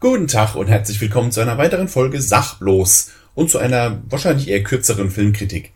Guten 0.00 0.26
Tag 0.28 0.54
und 0.54 0.66
herzlich 0.66 1.00
willkommen 1.00 1.32
zu 1.32 1.40
einer 1.40 1.56
weiteren 1.56 1.88
Folge 1.88 2.20
Sachbloß 2.20 3.10
und 3.34 3.50
zu 3.50 3.58
einer 3.58 4.02
wahrscheinlich 4.08 4.48
eher 4.48 4.62
kürzeren 4.62 5.10
Filmkritik. 5.10 5.72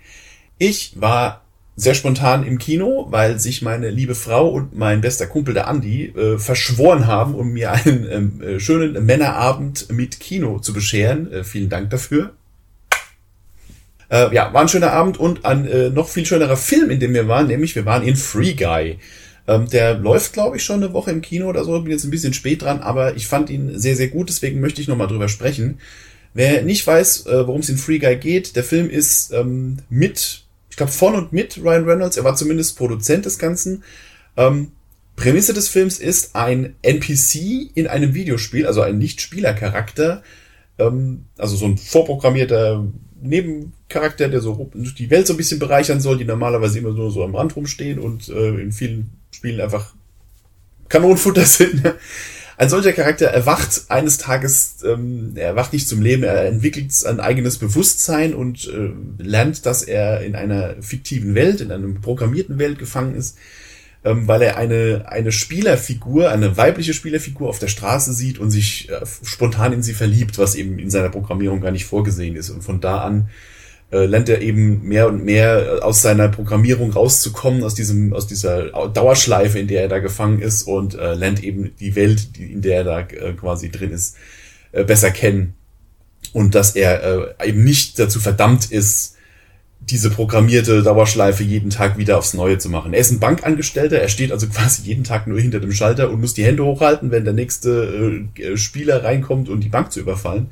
Ich 0.58 0.92
war 1.00 1.42
sehr 1.76 1.94
spontan 1.94 2.46
im 2.46 2.58
Kino, 2.58 3.06
weil 3.10 3.38
sich 3.38 3.62
meine 3.62 3.88
liebe 3.88 4.14
Frau 4.14 4.48
und 4.50 4.76
mein 4.76 5.00
bester 5.00 5.26
Kumpel 5.26 5.54
der 5.54 5.66
Andi 5.66 6.08
äh, 6.08 6.38
verschworen 6.38 7.06
haben, 7.06 7.34
um 7.34 7.52
mir 7.52 7.72
einen 7.72 8.06
ähm, 8.10 8.42
äh, 8.42 8.60
schönen 8.60 9.04
Männerabend 9.06 9.90
mit 9.90 10.20
Kino 10.20 10.58
zu 10.58 10.74
bescheren. 10.74 11.32
Äh, 11.32 11.44
vielen 11.44 11.70
Dank 11.70 11.88
dafür. 11.88 12.34
Äh, 14.10 14.34
ja, 14.34 14.52
war 14.52 14.60
ein 14.60 14.68
schöner 14.68 14.92
Abend 14.92 15.18
und 15.18 15.46
ein 15.46 15.66
äh, 15.66 15.88
noch 15.88 16.08
viel 16.08 16.26
schönerer 16.26 16.58
Film, 16.58 16.90
in 16.90 17.00
dem 17.00 17.14
wir 17.14 17.28
waren, 17.28 17.46
nämlich 17.46 17.74
wir 17.74 17.86
waren 17.86 18.02
in 18.02 18.16
Free 18.16 18.52
Guy. 18.52 18.98
Ähm, 19.50 19.68
der 19.68 19.94
läuft, 19.94 20.32
glaube 20.32 20.56
ich, 20.56 20.62
schon 20.62 20.80
eine 20.80 20.92
Woche 20.92 21.10
im 21.10 21.22
Kino 21.22 21.48
oder 21.48 21.64
so. 21.64 21.80
Bin 21.80 21.90
jetzt 21.90 22.04
ein 22.04 22.10
bisschen 22.12 22.32
spät 22.32 22.62
dran, 22.62 22.78
aber 22.78 23.16
ich 23.16 23.26
fand 23.26 23.50
ihn 23.50 23.76
sehr, 23.76 23.96
sehr 23.96 24.06
gut. 24.06 24.28
Deswegen 24.28 24.60
möchte 24.60 24.80
ich 24.80 24.86
nochmal 24.86 25.08
drüber 25.08 25.28
sprechen. 25.28 25.80
Wer 26.34 26.62
nicht 26.62 26.86
weiß, 26.86 27.26
äh, 27.26 27.48
worum 27.48 27.60
es 27.60 27.68
in 27.68 27.76
Free 27.76 27.98
Guy 27.98 28.14
geht, 28.16 28.54
der 28.54 28.62
Film 28.62 28.88
ist 28.88 29.32
ähm, 29.32 29.78
mit, 29.88 30.44
ich 30.70 30.76
glaube, 30.76 30.92
von 30.92 31.16
und 31.16 31.32
mit 31.32 31.58
Ryan 31.58 31.84
Reynolds. 31.84 32.16
Er 32.16 32.22
war 32.22 32.36
zumindest 32.36 32.78
Produzent 32.78 33.26
des 33.26 33.40
Ganzen. 33.40 33.82
Ähm, 34.36 34.70
Prämisse 35.16 35.52
des 35.52 35.68
Films 35.68 35.98
ist 35.98 36.36
ein 36.36 36.76
NPC 36.82 37.72
in 37.74 37.88
einem 37.88 38.14
Videospiel, 38.14 38.68
also 38.68 38.82
ein 38.82 38.98
Nicht-Spieler-Charakter, 38.98 40.22
ähm, 40.78 41.24
also 41.36 41.56
so 41.56 41.66
ein 41.66 41.76
vorprogrammierter 41.76 42.86
Nebencharakter, 43.20 44.28
der 44.28 44.40
so 44.40 44.70
die 44.74 45.10
Welt 45.10 45.26
so 45.26 45.34
ein 45.34 45.38
bisschen 45.38 45.58
bereichern 45.58 46.00
soll, 46.00 46.18
die 46.18 46.24
normalerweise 46.24 46.78
immer 46.78 46.92
nur 46.92 47.10
so 47.10 47.24
am 47.24 47.34
Rand 47.34 47.56
rumstehen 47.56 47.98
und 47.98 48.28
äh, 48.28 48.60
in 48.60 48.70
vielen 48.70 49.19
Spielen 49.30 49.60
einfach 49.60 49.94
Kanonenfutter 50.88 51.44
sind. 51.44 51.82
Ein 52.60 52.68
solcher 52.68 52.92
Charakter 52.92 53.28
erwacht 53.28 53.84
eines 53.88 54.18
Tages, 54.18 54.76
ähm, 54.84 55.32
er 55.34 55.46
erwacht 55.46 55.72
nicht 55.72 55.88
zum 55.88 56.02
Leben, 56.02 56.24
er 56.24 56.44
entwickelt 56.44 56.92
ein 57.06 57.18
eigenes 57.18 57.56
Bewusstsein 57.56 58.34
und 58.34 58.68
äh, 58.68 58.90
lernt, 59.22 59.64
dass 59.64 59.82
er 59.82 60.20
in 60.20 60.34
einer 60.34 60.74
fiktiven 60.82 61.34
Welt, 61.34 61.62
in 61.62 61.72
einer 61.72 61.88
programmierten 62.02 62.58
Welt 62.58 62.78
gefangen 62.78 63.14
ist, 63.14 63.38
ähm, 64.04 64.28
weil 64.28 64.42
er 64.42 64.58
eine, 64.58 65.06
eine 65.08 65.32
Spielerfigur, 65.32 66.30
eine 66.30 66.58
weibliche 66.58 66.92
Spielerfigur 66.92 67.48
auf 67.48 67.58
der 67.58 67.68
Straße 67.68 68.12
sieht 68.12 68.38
und 68.38 68.50
sich 68.50 68.90
äh, 68.90 69.06
spontan 69.22 69.72
in 69.72 69.82
sie 69.82 69.94
verliebt, 69.94 70.36
was 70.36 70.54
eben 70.54 70.78
in 70.78 70.90
seiner 70.90 71.08
Programmierung 71.08 71.62
gar 71.62 71.70
nicht 71.70 71.86
vorgesehen 71.86 72.36
ist. 72.36 72.50
Und 72.50 72.62
von 72.62 72.82
da 72.82 72.98
an 72.98 73.30
äh, 73.92 74.06
lernt 74.06 74.28
er 74.28 74.40
eben 74.40 74.82
mehr 74.82 75.08
und 75.08 75.24
mehr 75.24 75.78
äh, 75.78 75.80
aus 75.80 76.02
seiner 76.02 76.28
Programmierung 76.28 76.92
rauszukommen, 76.92 77.64
aus 77.64 77.74
diesem, 77.74 78.12
aus 78.12 78.26
dieser 78.26 78.88
Dauerschleife, 78.88 79.58
in 79.58 79.66
der 79.66 79.82
er 79.82 79.88
da 79.88 79.98
gefangen 79.98 80.40
ist 80.40 80.62
und 80.62 80.94
äh, 80.94 81.14
lernt 81.14 81.42
eben 81.42 81.72
die 81.80 81.96
Welt, 81.96 82.36
die, 82.36 82.52
in 82.52 82.62
der 82.62 82.78
er 82.78 82.84
da 82.84 83.00
äh, 83.00 83.32
quasi 83.32 83.70
drin 83.70 83.90
ist, 83.90 84.16
äh, 84.72 84.84
besser 84.84 85.10
kennen. 85.10 85.54
Und 86.32 86.54
dass 86.54 86.76
er 86.76 87.34
äh, 87.40 87.48
eben 87.48 87.64
nicht 87.64 87.98
dazu 87.98 88.20
verdammt 88.20 88.70
ist, 88.70 89.16
diese 89.80 90.10
programmierte 90.10 90.82
Dauerschleife 90.82 91.42
jeden 91.42 91.70
Tag 91.70 91.98
wieder 91.98 92.18
aufs 92.18 92.34
Neue 92.34 92.58
zu 92.58 92.68
machen. 92.68 92.92
Er 92.92 93.00
ist 93.00 93.10
ein 93.10 93.18
Bankangestellter, 93.18 93.98
er 93.98 94.08
steht 94.08 94.30
also 94.30 94.46
quasi 94.50 94.82
jeden 94.82 95.04
Tag 95.04 95.26
nur 95.26 95.40
hinter 95.40 95.58
dem 95.58 95.72
Schalter 95.72 96.10
und 96.10 96.20
muss 96.20 96.34
die 96.34 96.44
Hände 96.44 96.64
hochhalten, 96.64 97.10
wenn 97.10 97.24
der 97.24 97.32
nächste 97.32 98.24
äh, 98.38 98.56
Spieler 98.56 99.02
reinkommt, 99.02 99.48
um 99.48 99.60
die 99.60 99.68
Bank 99.68 99.90
zu 99.90 100.00
überfallen. 100.00 100.48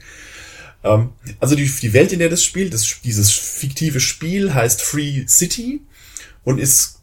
Ähm, 0.88 1.10
also 1.40 1.54
die, 1.54 1.66
die 1.66 1.92
Welt, 1.92 2.12
in 2.12 2.18
der 2.18 2.28
das 2.28 2.42
spielt, 2.42 2.72
das, 2.74 3.00
dieses 3.04 3.30
fiktive 3.30 4.00
Spiel 4.00 4.54
heißt 4.54 4.82
Free 4.82 5.26
City 5.26 5.82
und 6.44 6.58
ist 6.58 7.00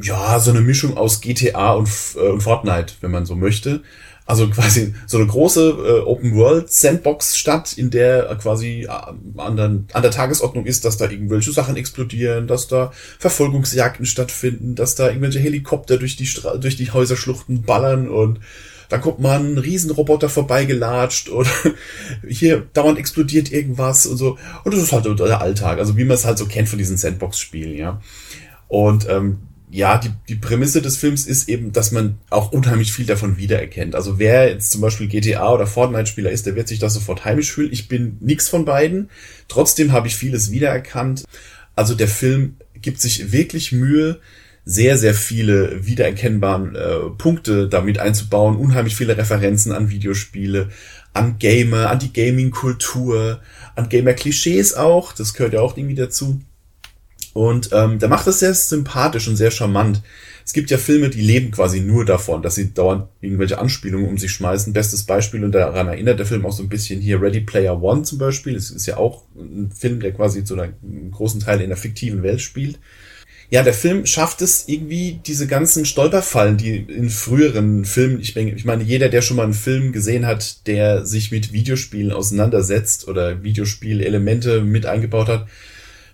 ja 0.00 0.38
so 0.40 0.50
eine 0.50 0.60
Mischung 0.60 0.96
aus 0.96 1.20
GTA 1.20 1.72
und, 1.72 1.90
äh, 2.16 2.28
und 2.28 2.40
Fortnite, 2.40 2.94
wenn 3.00 3.10
man 3.10 3.26
so 3.26 3.34
möchte. 3.34 3.82
Also 4.28 4.48
quasi 4.50 4.94
so 5.06 5.16
eine 5.16 5.26
große 5.26 5.70
äh, 5.70 6.00
Open 6.06 6.34
World 6.34 6.70
Sandbox 6.70 7.38
Stadt, 7.38 7.72
in 7.78 7.90
der 7.90 8.36
quasi 8.40 8.82
äh, 8.82 8.88
an 8.88 9.56
der, 9.56 9.64
an 9.92 10.02
der 10.02 10.10
Tagesordnung 10.10 10.66
ist, 10.66 10.84
dass 10.84 10.98
da 10.98 11.08
irgendwelche 11.08 11.50
Sachen 11.50 11.76
explodieren, 11.76 12.46
dass 12.46 12.68
da 12.68 12.92
Verfolgungsjagden 13.18 14.04
stattfinden, 14.04 14.74
dass 14.74 14.94
da 14.94 15.08
irgendwelche 15.08 15.38
Helikopter 15.38 15.96
durch 15.96 16.16
die 16.16 16.26
Stra 16.26 16.58
durch 16.58 16.76
die 16.76 16.90
Häuserschluchten 16.90 17.62
ballern 17.62 18.10
und 18.10 18.40
da 18.88 18.98
kommt 18.98 19.20
mal 19.20 19.38
ein 19.38 19.58
Riesenroboter 19.58 20.28
vorbeigelatscht 20.28 21.28
oder 21.30 21.50
hier 22.28 22.66
dauernd 22.72 22.98
explodiert 22.98 23.52
irgendwas 23.52 24.06
und 24.06 24.16
so. 24.16 24.38
Und 24.64 24.74
das 24.74 24.82
ist 24.82 24.92
halt 24.92 25.04
der 25.04 25.40
Alltag, 25.40 25.78
also 25.78 25.96
wie 25.96 26.04
man 26.04 26.14
es 26.14 26.24
halt 26.24 26.38
so 26.38 26.46
kennt 26.46 26.68
von 26.68 26.78
diesen 26.78 26.96
Sandbox-Spielen, 26.96 27.76
ja. 27.76 28.00
Und 28.68 29.08
ähm, 29.08 29.38
ja, 29.70 29.98
die, 29.98 30.10
die 30.28 30.34
Prämisse 30.34 30.80
des 30.80 30.96
Films 30.96 31.26
ist 31.26 31.48
eben, 31.48 31.72
dass 31.72 31.92
man 31.92 32.18
auch 32.30 32.52
unheimlich 32.52 32.92
viel 32.92 33.04
davon 33.04 33.36
wiedererkennt. 33.36 33.94
Also 33.94 34.18
wer 34.18 34.48
jetzt 34.48 34.70
zum 34.70 34.80
Beispiel 34.80 35.08
GTA 35.08 35.52
oder 35.52 35.66
Fortnite-Spieler 35.66 36.30
ist, 36.30 36.46
der 36.46 36.56
wird 36.56 36.68
sich 36.68 36.78
da 36.78 36.88
sofort 36.88 37.24
heimisch 37.24 37.52
fühlen. 37.52 37.72
Ich 37.72 37.88
bin 37.88 38.16
nix 38.20 38.48
von 38.48 38.64
beiden. 38.64 39.10
Trotzdem 39.46 39.92
habe 39.92 40.06
ich 40.06 40.16
vieles 40.16 40.50
wiedererkannt. 40.50 41.24
Also 41.76 41.94
der 41.94 42.08
Film 42.08 42.56
gibt 42.80 43.00
sich 43.00 43.30
wirklich 43.30 43.72
Mühe, 43.72 44.20
sehr, 44.70 44.98
sehr 44.98 45.14
viele 45.14 45.86
wiedererkennbaren 45.86 46.76
äh, 46.76 46.98
Punkte 47.16 47.68
damit 47.68 47.98
einzubauen, 47.98 48.56
unheimlich 48.56 48.96
viele 48.96 49.16
Referenzen 49.16 49.72
an 49.72 49.88
Videospiele, 49.88 50.68
an 51.14 51.38
Gamer, 51.38 51.88
an 51.88 51.98
die 51.98 52.12
Gaming-Kultur, 52.12 53.40
an 53.76 53.88
Gamer-Klischees 53.88 54.74
auch, 54.74 55.14
das 55.14 55.32
gehört 55.32 55.54
ja 55.54 55.62
auch 55.62 55.78
irgendwie 55.78 55.94
dazu. 55.94 56.40
Und 57.32 57.70
ähm, 57.72 57.98
der 57.98 58.10
macht 58.10 58.26
das 58.26 58.40
sehr 58.40 58.52
sympathisch 58.52 59.26
und 59.26 59.36
sehr 59.36 59.50
charmant. 59.50 60.02
Es 60.44 60.52
gibt 60.52 60.70
ja 60.70 60.76
Filme, 60.76 61.08
die 61.08 61.22
leben 61.22 61.50
quasi 61.50 61.80
nur 61.80 62.04
davon, 62.04 62.42
dass 62.42 62.56
sie 62.56 62.74
dauernd 62.74 63.08
irgendwelche 63.22 63.58
Anspielungen 63.58 64.06
um 64.06 64.18
sich 64.18 64.32
schmeißen. 64.32 64.74
Bestes 64.74 65.04
Beispiel, 65.04 65.44
und 65.44 65.52
daran 65.52 65.88
erinnert 65.88 66.18
der 66.18 66.26
Film 66.26 66.44
auch 66.44 66.52
so 66.52 66.62
ein 66.62 66.68
bisschen 66.68 67.00
hier 67.00 67.22
Ready 67.22 67.40
Player 67.40 67.82
One 67.82 68.02
zum 68.02 68.18
Beispiel. 68.18 68.54
Es 68.54 68.70
ist 68.70 68.84
ja 68.84 68.98
auch 68.98 69.22
ein 69.34 69.70
Film, 69.74 70.00
der 70.00 70.12
quasi 70.12 70.44
zu 70.44 70.60
einem 70.60 71.10
großen 71.10 71.40
Teil 71.40 71.62
in 71.62 71.68
der 71.68 71.78
fiktiven 71.78 72.22
Welt 72.22 72.42
spielt 72.42 72.78
ja, 73.50 73.62
der 73.62 73.72
Film 73.72 74.04
schafft 74.04 74.42
es 74.42 74.68
irgendwie, 74.68 75.20
diese 75.24 75.46
ganzen 75.46 75.86
Stolperfallen, 75.86 76.58
die 76.58 76.76
in 76.76 77.08
früheren 77.08 77.86
Filmen, 77.86 78.20
ich, 78.20 78.34
denke, 78.34 78.54
ich 78.54 78.66
meine, 78.66 78.82
jeder, 78.82 79.08
der 79.08 79.22
schon 79.22 79.38
mal 79.38 79.44
einen 79.44 79.54
Film 79.54 79.92
gesehen 79.92 80.26
hat, 80.26 80.66
der 80.66 81.06
sich 81.06 81.30
mit 81.30 81.52
Videospielen 81.52 82.12
auseinandersetzt 82.12 83.08
oder 83.08 83.42
Videospielelemente 83.42 84.60
mit 84.60 84.84
eingebaut 84.84 85.28
hat, 85.28 85.46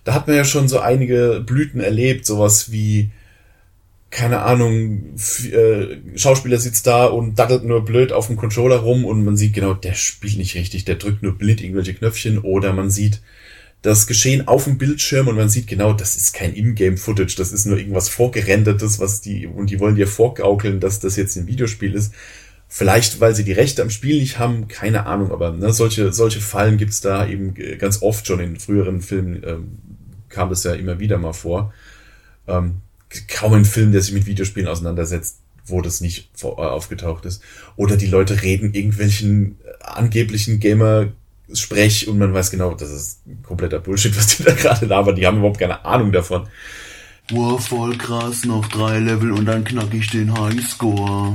da 0.05 0.13
hat 0.13 0.27
man 0.27 0.37
ja 0.37 0.45
schon 0.45 0.69
so 0.69 0.79
einige 0.79 1.43
Blüten 1.45 1.81
erlebt, 1.81 2.25
sowas 2.25 2.71
wie, 2.71 3.09
keine 4.11 4.43
Ahnung, 4.43 5.15
äh, 5.51 6.17
Schauspieler 6.17 6.59
sitzt 6.59 6.87
da 6.87 7.05
und 7.05 7.37
dattelt 7.37 7.65
nur 7.65 7.83
blöd 7.83 8.13
auf 8.13 8.27
dem 8.27 8.37
Controller 8.37 8.77
rum 8.77 9.03
und 9.03 9.25
man 9.25 9.35
sieht 9.35 9.53
genau, 9.53 9.73
der 9.73 9.95
spielt 9.95 10.37
nicht 10.37 10.55
richtig, 10.55 10.85
der 10.85 10.95
drückt 10.95 11.21
nur 11.21 11.37
blind 11.37 11.61
irgendwelche 11.61 11.95
Knöpfchen 11.95 12.37
oder 12.37 12.71
man 12.71 12.89
sieht, 12.89 13.19
das 13.85 14.07
Geschehen 14.07 14.47
auf 14.47 14.63
dem 14.63 14.77
Bildschirm 14.77 15.27
und 15.27 15.35
man 15.35 15.49
sieht 15.49 15.67
genau, 15.67 15.93
das 15.93 16.15
ist 16.15 16.33
kein 16.33 16.55
Ingame-Footage, 16.55 17.35
das 17.37 17.51
ist 17.51 17.65
nur 17.65 17.77
irgendwas 17.77 18.09
vorgerendertes, 18.09 18.99
was 18.99 19.21
die, 19.21 19.45
und 19.45 19.69
die 19.69 19.79
wollen 19.79 19.95
dir 19.95 20.07
vorgaukeln, 20.07 20.79
dass 20.79 20.99
das 20.99 21.15
jetzt 21.15 21.35
ein 21.35 21.45
Videospiel 21.45 21.93
ist. 21.93 22.13
Vielleicht, 22.67 23.19
weil 23.19 23.35
sie 23.35 23.43
die 23.43 23.51
Rechte 23.51 23.83
am 23.83 23.91
Spiel 23.91 24.19
nicht 24.19 24.39
haben, 24.39 24.67
keine 24.67 25.05
Ahnung, 25.05 25.31
aber 25.31 25.51
ne, 25.51 25.71
solche, 25.71 26.11
solche 26.11 26.41
Fallen 26.41 26.77
gibt's 26.77 26.99
da 26.99 27.27
eben 27.27 27.53
ganz 27.77 28.01
oft 28.01 28.25
schon 28.25 28.39
in 28.39 28.59
früheren 28.59 29.01
Filmen, 29.01 29.43
ähm, 29.45 29.77
kam 30.29 30.49
das 30.49 30.63
ja 30.63 30.73
immer 30.73 30.99
wieder 30.99 31.19
mal 31.19 31.33
vor. 31.33 31.71
Ähm, 32.47 32.81
kaum 33.27 33.53
ein 33.53 33.65
Film, 33.65 33.91
der 33.91 34.01
sich 34.01 34.13
mit 34.13 34.25
Videospielen 34.25 34.67
auseinandersetzt, 34.67 35.41
wo 35.65 35.81
das 35.81 36.01
nicht 36.01 36.31
äh, 36.41 36.47
aufgetaucht 36.47 37.25
ist. 37.25 37.43
Oder 37.75 37.97
die 37.97 38.07
Leute 38.07 38.41
reden 38.41 38.73
irgendwelchen 38.73 39.59
angeblichen 39.79 40.59
Gamer 40.59 41.13
Sprech 41.53 42.07
und 42.07 42.17
man 42.17 42.33
weiß 42.33 42.51
genau, 42.51 42.73
das 42.73 42.91
ist 42.91 43.21
kompletter 43.43 43.79
Bullshit, 43.79 44.15
was 44.17 44.37
die 44.37 44.43
da 44.43 44.53
gerade 44.53 44.85
labern. 44.85 45.15
Die 45.15 45.25
haben 45.25 45.37
überhaupt 45.37 45.59
keine 45.59 45.85
Ahnung 45.85 46.11
davon. 46.11 46.47
Wow, 47.29 47.59
voll 47.65 47.97
krass, 47.97 48.45
noch 48.45 48.67
drei 48.67 48.99
Level 48.99 49.31
und 49.31 49.45
dann 49.45 49.63
knack 49.63 49.93
ich 49.93 50.09
den 50.09 50.37
Highscore. 50.37 51.33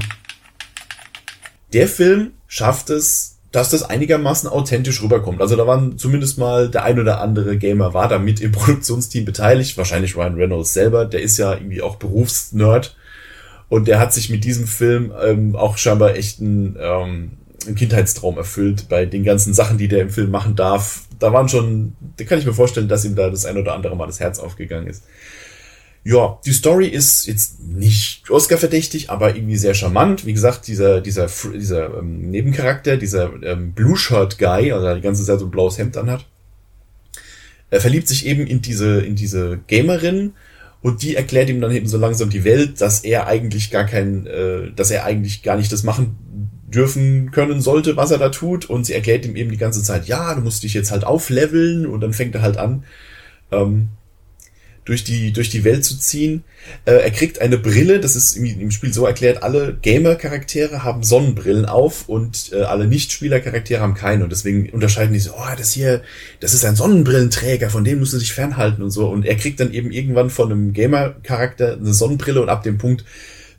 Der 1.72 1.88
Film 1.88 2.32
schafft 2.46 2.90
es, 2.90 3.38
dass 3.52 3.70
das 3.70 3.82
einigermaßen 3.82 4.48
authentisch 4.48 5.02
rüberkommt. 5.02 5.40
Also 5.40 5.56
da 5.56 5.66
waren 5.66 5.98
zumindest 5.98 6.38
mal 6.38 6.68
der 6.68 6.84
ein 6.84 7.00
oder 7.00 7.20
andere 7.20 7.58
Gamer 7.58 7.94
war 7.94 8.08
da 8.08 8.18
mit 8.18 8.40
im 8.40 8.52
Produktionsteam 8.52 9.24
beteiligt. 9.24 9.76
Wahrscheinlich 9.76 10.16
Ryan 10.16 10.34
Reynolds 10.34 10.72
selber, 10.72 11.04
der 11.04 11.22
ist 11.22 11.36
ja 11.38 11.54
irgendwie 11.54 11.82
auch 11.82 11.96
Berufsnerd. 11.96 12.96
Und 13.68 13.86
der 13.86 14.00
hat 14.00 14.12
sich 14.12 14.30
mit 14.30 14.44
diesem 14.44 14.66
Film 14.66 15.12
ähm, 15.22 15.54
auch 15.54 15.76
scheinbar 15.76 16.16
echt 16.16 16.40
ein, 16.40 16.76
ähm, 16.80 17.32
einen 17.66 17.76
Kindheitstraum 17.76 18.36
erfüllt 18.36 18.88
bei 18.88 19.06
den 19.06 19.24
ganzen 19.24 19.54
Sachen, 19.54 19.78
die 19.78 19.88
der 19.88 20.02
im 20.02 20.10
Film 20.10 20.30
machen 20.30 20.56
darf. 20.56 21.02
Da 21.18 21.32
waren 21.32 21.48
schon, 21.48 21.94
da 22.16 22.24
kann 22.24 22.38
ich 22.38 22.46
mir 22.46 22.54
vorstellen, 22.54 22.88
dass 22.88 23.04
ihm 23.04 23.14
da 23.14 23.28
das 23.28 23.44
ein 23.44 23.58
oder 23.58 23.74
andere 23.74 23.96
Mal 23.96 24.06
das 24.06 24.20
Herz 24.20 24.38
aufgegangen 24.38 24.86
ist. 24.86 25.04
Ja, 26.02 26.38
die 26.46 26.52
Story 26.52 26.86
ist 26.86 27.26
jetzt 27.26 27.60
nicht 27.60 28.30
Oscar-verdächtig, 28.30 29.10
aber 29.10 29.36
irgendwie 29.36 29.58
sehr 29.58 29.74
charmant. 29.74 30.24
Wie 30.24 30.32
gesagt, 30.32 30.66
dieser, 30.66 31.02
dieser, 31.02 31.28
dieser 31.54 31.98
ähm, 31.98 32.30
Nebencharakter, 32.30 32.96
dieser 32.96 33.30
ähm, 33.42 33.72
Blue-Shirt-Guy, 33.72 34.72
also 34.72 34.86
der 34.86 34.94
die 34.94 35.02
ganze 35.02 35.24
Zeit 35.24 35.40
so 35.40 35.44
ein 35.44 35.50
blaues 35.50 35.76
Hemd 35.76 35.98
anhat, 35.98 36.24
er 37.68 37.82
verliebt 37.82 38.08
sich 38.08 38.24
eben 38.26 38.46
in 38.46 38.62
diese, 38.62 39.00
in 39.02 39.14
diese 39.14 39.60
Gamerin 39.66 40.32
und 40.80 41.02
die 41.02 41.16
erklärt 41.16 41.50
ihm 41.50 41.60
dann 41.60 41.70
eben 41.70 41.86
so 41.86 41.98
langsam 41.98 42.30
die 42.30 42.44
Welt, 42.44 42.80
dass 42.80 43.04
er 43.04 43.26
eigentlich 43.26 43.70
gar 43.70 43.84
kein, 43.84 44.26
äh, 44.26 44.70
dass 44.74 44.90
er 44.90 45.04
eigentlich 45.04 45.42
gar 45.42 45.58
nicht 45.58 45.70
das 45.70 45.82
machen 45.82 46.16
dürfen 46.74 47.30
können 47.30 47.60
sollte, 47.60 47.96
was 47.96 48.10
er 48.10 48.18
da 48.18 48.28
tut. 48.28 48.68
Und 48.68 48.84
sie 48.84 48.94
erklärt 48.94 49.24
ihm 49.26 49.36
eben 49.36 49.50
die 49.50 49.56
ganze 49.56 49.82
Zeit, 49.82 50.06
ja, 50.06 50.34
du 50.34 50.40
musst 50.40 50.62
dich 50.62 50.74
jetzt 50.74 50.90
halt 50.90 51.04
aufleveln 51.04 51.86
und 51.86 52.00
dann 52.00 52.12
fängt 52.12 52.34
er 52.34 52.42
halt 52.42 52.56
an, 52.56 52.84
ähm, 53.50 53.88
durch 54.84 55.04
die, 55.04 55.32
durch 55.32 55.50
die 55.50 55.62
Welt 55.64 55.84
zu 55.84 55.98
ziehen. 55.98 56.42
Äh, 56.84 56.94
er 56.94 57.10
kriegt 57.10 57.40
eine 57.40 57.58
Brille, 57.58 58.00
das 58.00 58.16
ist 58.16 58.36
im, 58.36 58.44
im 58.44 58.70
Spiel 58.70 58.92
so 58.92 59.06
erklärt, 59.06 59.42
alle 59.42 59.76
Gamer-Charaktere 59.80 60.82
haben 60.82 61.02
Sonnenbrillen 61.02 61.66
auf 61.66 62.08
und 62.08 62.50
äh, 62.52 62.62
alle 62.62 62.86
Nicht-Spieler-Charaktere 62.86 63.80
haben 63.80 63.94
keine. 63.94 64.24
Und 64.24 64.30
deswegen 64.30 64.70
unterscheiden 64.70 65.12
die 65.12 65.20
so, 65.20 65.32
oh, 65.36 65.54
das 65.56 65.72
hier, 65.72 66.02
das 66.40 66.54
ist 66.54 66.64
ein 66.64 66.76
Sonnenbrillenträger, 66.76 67.70
von 67.70 67.84
dem 67.84 68.00
musst 68.00 68.14
du 68.14 68.18
dich 68.18 68.32
fernhalten 68.32 68.82
und 68.82 68.90
so. 68.90 69.08
Und 69.08 69.26
er 69.26 69.36
kriegt 69.36 69.60
dann 69.60 69.72
eben 69.72 69.92
irgendwann 69.92 70.30
von 70.30 70.50
einem 70.50 70.72
Gamer-Charakter 70.72 71.74
eine 71.74 71.92
Sonnenbrille 71.92 72.40
und 72.40 72.48
ab 72.48 72.62
dem 72.62 72.78
Punkt 72.78 73.04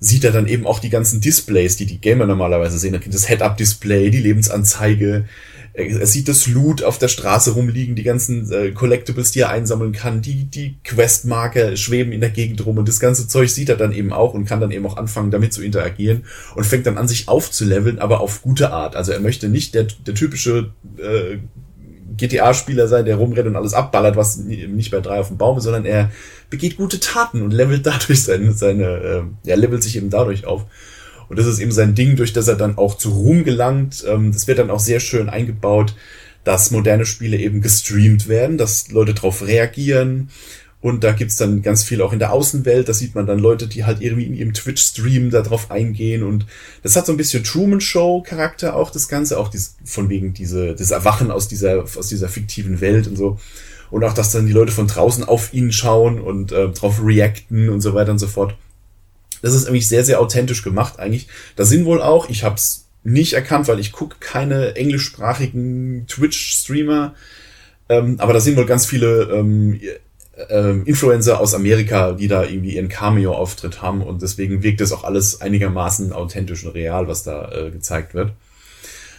sieht 0.03 0.23
er 0.23 0.31
dann 0.31 0.47
eben 0.47 0.65
auch 0.65 0.79
die 0.79 0.89
ganzen 0.89 1.21
Displays, 1.21 1.77
die 1.77 1.85
die 1.85 2.01
Gamer 2.01 2.25
normalerweise 2.25 2.79
sehen. 2.79 2.99
Das 3.05 3.27
Head-Up-Display, 3.27 4.09
die 4.09 4.19
Lebensanzeige, 4.19 5.25
er 5.73 6.05
sieht 6.07 6.27
das 6.27 6.47
Loot 6.47 6.83
auf 6.83 6.97
der 6.97 7.07
Straße 7.07 7.51
rumliegen, 7.51 7.95
die 7.95 8.03
ganzen 8.03 8.51
äh, 8.51 8.71
Collectibles, 8.71 9.31
die 9.31 9.41
er 9.41 9.49
einsammeln 9.49 9.93
kann, 9.93 10.21
die, 10.21 10.45
die 10.45 10.75
Questmarker 10.83 11.77
schweben 11.77 12.11
in 12.11 12.19
der 12.19 12.31
Gegend 12.31 12.65
rum 12.65 12.79
und 12.79 12.89
das 12.89 12.99
ganze 12.99 13.27
Zeug 13.27 13.49
sieht 13.51 13.69
er 13.69 13.77
dann 13.77 13.93
eben 13.93 14.11
auch 14.11 14.33
und 14.33 14.45
kann 14.45 14.59
dann 14.59 14.71
eben 14.71 14.85
auch 14.85 14.97
anfangen, 14.97 15.31
damit 15.31 15.53
zu 15.53 15.61
interagieren 15.61 16.23
und 16.55 16.65
fängt 16.65 16.87
dann 16.87 16.97
an, 16.97 17.07
sich 17.07 17.29
aufzuleveln, 17.29 17.99
aber 17.99 18.19
auf 18.19 18.41
gute 18.41 18.71
Art. 18.71 18.95
Also 18.95 19.11
er 19.13 19.21
möchte 19.21 19.47
nicht 19.47 19.75
der, 19.75 19.83
der 20.05 20.15
typische 20.15 20.73
äh, 20.97 21.37
GTA-Spieler 22.21 22.87
sein, 22.87 23.05
der 23.05 23.15
rumrennt 23.15 23.47
und 23.47 23.55
alles 23.55 23.73
abballert, 23.73 24.15
was 24.15 24.37
nicht 24.37 24.91
bei 24.91 24.99
drei 24.99 25.19
auf 25.19 25.29
dem 25.29 25.37
Baum 25.37 25.57
ist, 25.57 25.63
sondern 25.63 25.85
er 25.85 26.11
begeht 26.49 26.77
gute 26.77 26.99
Taten 26.99 27.41
und 27.41 27.51
levelt 27.51 27.85
dadurch 27.85 28.23
seine, 28.23 28.53
seine 28.53 28.83
äh, 28.85 29.23
ja, 29.43 29.55
levelt 29.55 29.83
sich 29.83 29.97
eben 29.97 30.09
dadurch 30.09 30.45
auf. 30.45 30.65
Und 31.29 31.39
das 31.39 31.47
ist 31.47 31.59
eben 31.59 31.71
sein 31.71 31.95
Ding, 31.95 32.17
durch 32.17 32.33
das 32.33 32.47
er 32.47 32.55
dann 32.55 32.77
auch 32.77 32.97
zu 32.97 33.09
Ruhm 33.09 33.43
gelangt. 33.43 34.03
Ähm, 34.07 34.31
das 34.31 34.47
wird 34.47 34.59
dann 34.59 34.69
auch 34.69 34.79
sehr 34.79 34.99
schön 34.99 35.29
eingebaut, 35.29 35.95
dass 36.43 36.71
moderne 36.71 37.05
Spiele 37.05 37.37
eben 37.37 37.61
gestreamt 37.61 38.27
werden, 38.27 38.57
dass 38.57 38.91
Leute 38.91 39.13
darauf 39.13 39.45
reagieren. 39.45 40.29
Und 40.81 41.03
da 41.03 41.11
gibt's 41.11 41.35
dann 41.35 41.61
ganz 41.61 41.83
viel 41.83 42.01
auch 42.01 42.11
in 42.11 42.17
der 42.17 42.33
Außenwelt. 42.33 42.89
Da 42.89 42.93
sieht 42.93 43.13
man 43.13 43.27
dann 43.27 43.37
Leute, 43.37 43.67
die 43.67 43.85
halt 43.85 44.01
irgendwie 44.01 44.25
in 44.25 44.33
ihrem 44.33 44.53
Twitch-Stream 44.53 45.29
darauf 45.29 45.69
eingehen. 45.69 46.23
Und 46.23 46.47
das 46.81 46.95
hat 46.95 47.05
so 47.05 47.11
ein 47.13 47.17
bisschen 47.17 47.43
Truman-Show-Charakter 47.43 48.75
auch, 48.75 48.89
das 48.89 49.07
Ganze. 49.07 49.39
Auch 49.39 49.49
dies, 49.49 49.75
von 49.85 50.09
wegen 50.09 50.33
diese, 50.33 50.73
das 50.73 50.89
Erwachen 50.89 51.29
aus 51.29 51.47
dieser, 51.47 51.83
aus 51.83 52.07
dieser 52.07 52.29
fiktiven 52.29 52.81
Welt 52.81 53.07
und 53.07 53.15
so. 53.15 53.39
Und 53.91 54.03
auch, 54.03 54.13
dass 54.13 54.31
dann 54.31 54.47
die 54.47 54.53
Leute 54.53 54.71
von 54.71 54.87
draußen 54.87 55.23
auf 55.23 55.53
ihn 55.53 55.71
schauen 55.71 56.19
und 56.19 56.51
äh, 56.51 56.69
drauf 56.69 56.99
reacten 57.03 57.69
und 57.69 57.81
so 57.81 57.93
weiter 57.93 58.11
und 58.11 58.19
so 58.19 58.27
fort. 58.27 58.55
Das 59.43 59.53
ist 59.53 59.65
nämlich 59.65 59.87
sehr, 59.87 60.03
sehr 60.03 60.19
authentisch 60.19 60.63
gemacht 60.63 60.97
eigentlich. 60.97 61.27
Da 61.55 61.65
sind 61.65 61.85
wohl 61.85 62.01
auch, 62.01 62.29
ich 62.29 62.43
habe 62.43 62.55
es 62.55 62.85
nicht 63.03 63.33
erkannt, 63.33 63.67
weil 63.67 63.79
ich 63.79 63.91
gucke 63.91 64.17
keine 64.19 64.75
englischsprachigen 64.75 66.05
Twitch-Streamer, 66.07 67.15
ähm, 67.89 68.15
aber 68.19 68.33
da 68.33 68.39
sind 68.39 68.57
wohl 68.57 68.65
ganz 68.65 68.85
viele 68.85 69.23
ähm, 69.33 69.79
äh, 70.37 70.71
Influencer 70.85 71.39
aus 71.39 71.53
Amerika, 71.53 72.13
die 72.13 72.27
da 72.27 72.43
irgendwie 72.43 72.75
ihren 72.75 72.89
Cameo-Auftritt 72.89 73.81
haben 73.81 74.01
und 74.01 74.21
deswegen 74.21 74.63
wirkt 74.63 74.81
das 74.81 74.91
auch 74.91 75.03
alles 75.03 75.41
einigermaßen 75.41 76.13
authentisch 76.13 76.63
und 76.65 76.71
real, 76.71 77.07
was 77.07 77.23
da 77.23 77.51
äh, 77.51 77.71
gezeigt 77.71 78.13
wird. 78.13 78.33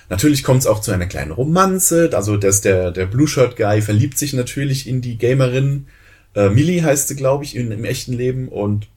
Natürlich 0.09 0.45
kommt 0.45 0.61
es 0.61 0.67
auch 0.67 0.81
zu 0.81 0.93
einer 0.93 1.07
kleinen 1.07 1.31
Romanze, 1.31 2.11
also 2.13 2.37
dass 2.37 2.61
der, 2.61 2.91
der 2.91 3.07
Blue 3.07 3.29
Shirt 3.29 3.57
Guy 3.57 3.81
verliebt 3.81 4.19
sich 4.19 4.33
natürlich 4.35 4.87
in 4.87 5.01
die 5.01 5.17
Gamerin. 5.17 5.87
Äh, 6.35 6.51
Millie 6.51 6.83
heißt 6.83 7.09
sie, 7.09 7.17
glaube 7.17 7.45
ich, 7.45 7.57
in, 7.57 7.71
im 7.71 7.85
echten 7.85 8.13
Leben 8.13 8.49
und 8.49 8.89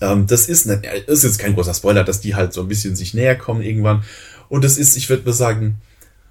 ähm, 0.00 0.26
das 0.26 0.48
ist, 0.48 0.66
ne, 0.66 0.82
ist 1.06 1.24
jetzt 1.24 1.38
kein 1.38 1.54
großer 1.54 1.74
Spoiler, 1.74 2.04
dass 2.04 2.20
die 2.20 2.34
halt 2.34 2.52
so 2.52 2.60
ein 2.62 2.68
bisschen 2.68 2.96
sich 2.96 3.14
näher 3.14 3.36
kommen 3.36 3.62
irgendwann. 3.62 4.04
Und 4.48 4.64
das 4.64 4.78
ist, 4.78 4.96
ich 4.96 5.08
würde 5.08 5.24
mal 5.24 5.32
sagen, 5.32 5.76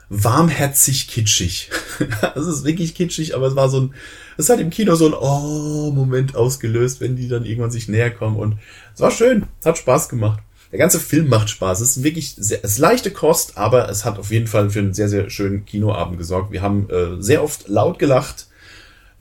warmherzig 0.09 1.07
kitschig. 1.07 1.69
Es 2.35 2.45
ist 2.45 2.65
wirklich 2.65 2.95
kitschig, 2.95 3.35
aber 3.35 3.47
es 3.47 3.55
war 3.55 3.69
so 3.69 3.81
ein, 3.81 3.93
es 4.37 4.49
hat 4.49 4.59
im 4.59 4.69
Kino 4.69 4.95
so 4.95 5.07
ein 5.07 5.13
Oh-Moment 5.13 6.35
ausgelöst, 6.35 7.01
wenn 7.01 7.15
die 7.15 7.27
dann 7.27 7.45
irgendwann 7.45 7.71
sich 7.71 7.87
näher 7.87 8.11
kommen. 8.11 8.35
Und 8.35 8.57
es 8.93 9.01
war 9.01 9.11
schön, 9.11 9.45
es 9.59 9.65
hat 9.65 9.77
Spaß 9.77 10.09
gemacht. 10.09 10.39
Der 10.71 10.79
ganze 10.79 10.99
Film 10.99 11.29
macht 11.29 11.49
Spaß. 11.49 11.79
Es 11.79 11.97
ist 11.97 12.03
wirklich 12.03 12.35
sehr, 12.35 12.59
es 12.63 12.71
ist 12.73 12.77
leichte 12.79 13.11
Kost, 13.11 13.57
aber 13.57 13.89
es 13.89 14.03
hat 14.03 14.19
auf 14.19 14.31
jeden 14.31 14.47
Fall 14.47 14.69
für 14.69 14.79
einen 14.79 14.93
sehr, 14.93 15.07
sehr 15.09 15.29
schönen 15.29 15.65
Kinoabend 15.65 16.17
gesorgt. 16.17 16.51
Wir 16.51 16.61
haben 16.61 16.89
äh, 16.89 17.21
sehr 17.21 17.43
oft 17.43 17.67
laut 17.69 17.97
gelacht 17.97 18.47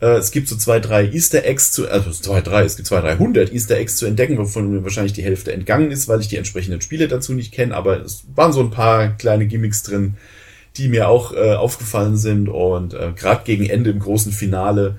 äh, 0.01 0.19
es 0.19 0.31
gibt 0.31 0.49
so 0.49 0.57
zwei, 0.57 0.81
drei 0.81 1.07
Easter 1.07 1.45
Eggs 1.45 1.73
zu, 1.73 1.89
also 1.89 2.11
zwei, 2.11 2.41
drei, 2.41 2.63
es 2.65 2.77
gibt 2.77 2.89
zwei, 2.89 3.01
drei 3.01 3.17
hundert 3.17 3.53
Easter 3.53 3.77
Eggs 3.77 3.97
zu 3.97 4.07
entdecken, 4.07 4.37
wovon 4.39 4.71
mir 4.71 4.83
wahrscheinlich 4.83 5.15
die 5.15 5.23
Hälfte 5.23 5.53
entgangen 5.53 5.91
ist, 5.91 6.09
weil 6.09 6.21
ich 6.21 6.29
die 6.29 6.37
entsprechenden 6.37 6.81
Spiele 6.81 7.09
dazu 7.09 7.33
nicht 7.33 7.53
kenne, 7.53 7.75
aber 7.75 8.01
es 8.01 8.25
waren 8.35 8.53
so 8.53 8.61
ein 8.61 8.71
paar 8.71 9.17
kleine 9.17 9.47
Gimmicks 9.47 9.83
drin, 9.83 10.17
die 10.77 10.89
mir 10.89 11.09
auch 11.09 11.33
äh, 11.33 11.55
aufgefallen 11.55 12.17
sind 12.17 12.49
und 12.49 12.95
äh, 12.95 13.13
gerade 13.15 13.45
gegen 13.45 13.67
Ende 13.67 13.91
im 13.91 14.01
großen 14.01 14.33
Finale 14.33 14.97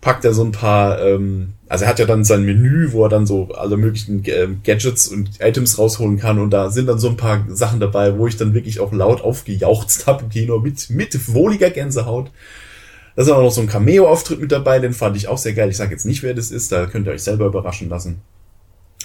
packt 0.00 0.24
er 0.24 0.34
so 0.34 0.44
ein 0.44 0.52
paar, 0.52 1.00
ähm, 1.00 1.54
also 1.68 1.84
er 1.84 1.90
hat 1.90 1.98
ja 1.98 2.06
dann 2.06 2.24
sein 2.24 2.44
Menü, 2.44 2.92
wo 2.92 3.04
er 3.04 3.08
dann 3.08 3.26
so 3.26 3.48
alle 3.54 3.76
möglichen 3.76 4.24
äh, 4.24 4.48
Gadgets 4.62 5.08
und 5.08 5.40
Items 5.40 5.78
rausholen 5.78 6.18
kann 6.18 6.38
und 6.38 6.50
da 6.50 6.70
sind 6.70 6.86
dann 6.86 6.98
so 6.98 7.08
ein 7.08 7.16
paar 7.16 7.44
Sachen 7.48 7.80
dabei, 7.80 8.16
wo 8.16 8.26
ich 8.26 8.36
dann 8.36 8.54
wirklich 8.54 8.78
auch 8.78 8.92
laut 8.92 9.20
aufgejauchzt 9.20 10.06
habe 10.06 10.24
im 10.24 10.30
Kino 10.30 10.58
mit, 10.60 10.90
mit 10.90 11.34
wohliger 11.34 11.70
Gänsehaut. 11.70 12.30
Da 13.16 13.22
ist 13.22 13.30
auch 13.30 13.42
noch 13.42 13.50
so 13.50 13.62
ein 13.62 13.66
Cameo-Auftritt 13.66 14.40
mit 14.40 14.52
dabei, 14.52 14.78
den 14.78 14.92
fand 14.92 15.16
ich 15.16 15.26
auch 15.26 15.38
sehr 15.38 15.54
geil. 15.54 15.70
Ich 15.70 15.78
sage 15.78 15.90
jetzt 15.90 16.04
nicht, 16.04 16.22
wer 16.22 16.34
das 16.34 16.50
ist, 16.50 16.70
da 16.70 16.86
könnt 16.86 17.06
ihr 17.06 17.12
euch 17.12 17.22
selber 17.22 17.46
überraschen 17.46 17.88
lassen. 17.88 18.20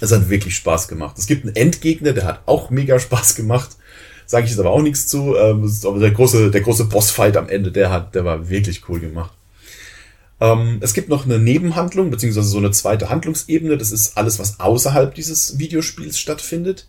Es 0.01 0.12
hat 0.12 0.29
wirklich 0.29 0.56
Spaß 0.56 0.88
gemacht. 0.88 1.18
Es 1.18 1.27
gibt 1.27 1.45
einen 1.45 1.56
Endgegner, 1.56 2.12
der 2.12 2.25
hat 2.25 2.41
auch 2.45 2.69
mega 2.69 3.00
Spaß 3.00 3.35
gemacht. 3.35 3.77
Sage 4.31 4.45
ich 4.45 4.51
jetzt 4.51 4.60
aber 4.60 4.72
auch 4.72 4.81
nichts 4.81 5.07
zu. 5.07 5.36
Ähm, 5.36 5.69
aber 5.83 6.00
der 6.00 6.12
große, 6.12 6.51
der 6.51 6.62
große 6.62 6.86
Bossfight 6.86 7.36
am 7.36 7.50
Ende, 7.50 7.72
der 7.72 7.92
hat, 7.92 8.16
der 8.16 8.24
war 8.24 8.50
wirklich 8.50 8.88
cool 8.88 9.01
gemacht. 9.01 9.33
Ähm, 10.39 10.78
es 10.80 10.94
gibt 10.94 11.10
noch 11.10 11.25
eine 11.25 11.38
Nebenhandlung, 11.38 12.10
beziehungsweise 12.10 12.48
so 12.48 12.57
eine 12.57 12.72
zweite 12.72 13.10
Handlungsebene. 13.10 13.78
Das 13.78 13.92
ist 13.92 14.18
alles, 14.18 14.39
was 14.39 14.62
außerhalb 14.62 15.13
dieses 15.13 15.60
Videospiels 15.60 16.18
stattfindet 16.18 16.88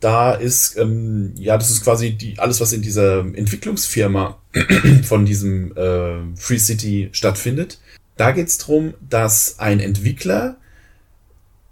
da 0.00 0.32
ist, 0.32 0.78
ähm, 0.78 1.32
ja, 1.36 1.58
das 1.58 1.70
ist 1.70 1.84
quasi 1.84 2.12
die, 2.12 2.38
alles, 2.38 2.60
was 2.60 2.72
in 2.72 2.80
dieser 2.80 3.20
Entwicklungsfirma 3.20 4.38
von 5.04 5.26
diesem 5.26 5.76
äh, 5.76 6.36
Free 6.36 6.58
City 6.58 7.10
stattfindet. 7.12 7.78
Da 8.16 8.32
geht's 8.32 8.56
drum, 8.56 8.94
dass 9.08 9.58
ein 9.58 9.78
Entwickler 9.78 10.56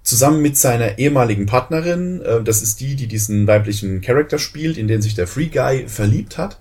zusammen 0.08 0.40
mit 0.40 0.56
seiner 0.56 0.98
ehemaligen 0.98 1.44
Partnerin, 1.44 2.22
äh, 2.22 2.42
das 2.42 2.62
ist 2.62 2.80
die, 2.80 2.96
die 2.96 3.06
diesen 3.06 3.46
weiblichen 3.46 4.00
Charakter 4.00 4.38
spielt, 4.38 4.78
in 4.78 4.88
den 4.88 5.02
sich 5.02 5.14
der 5.14 5.26
Free 5.26 5.48
Guy 5.48 5.86
verliebt 5.86 6.38
hat, 6.38 6.60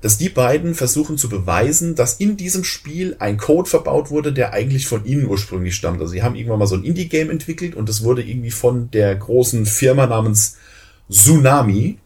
dass 0.00 0.16
die 0.16 0.30
beiden 0.30 0.74
versuchen 0.74 1.18
zu 1.18 1.28
beweisen, 1.28 1.94
dass 1.94 2.14
in 2.14 2.38
diesem 2.38 2.64
Spiel 2.64 3.16
ein 3.18 3.36
Code 3.36 3.68
verbaut 3.68 4.10
wurde, 4.10 4.32
der 4.32 4.54
eigentlich 4.54 4.86
von 4.86 5.04
ihnen 5.04 5.26
ursprünglich 5.26 5.74
stammt. 5.74 6.00
Also 6.00 6.12
sie 6.12 6.22
haben 6.22 6.36
irgendwann 6.36 6.58
mal 6.58 6.66
so 6.66 6.74
ein 6.74 6.84
Indie-Game 6.84 7.28
entwickelt 7.28 7.74
und 7.74 7.88
das 7.88 8.02
wurde 8.02 8.22
irgendwie 8.22 8.50
von 8.50 8.90
der 8.90 9.14
großen 9.14 9.66
Firma 9.66 10.06
namens 10.06 10.56
Tsunami 11.10 11.98